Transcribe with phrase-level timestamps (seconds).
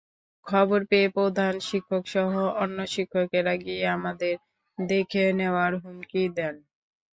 [0.45, 2.31] খবর পেয়ে প্রধান শিক্ষকসহ
[2.57, 4.33] অন্য শিক্ষকেরা গিয়ে আমাদের
[4.77, 6.55] দেখে নেওয়ার হুমকি দেন।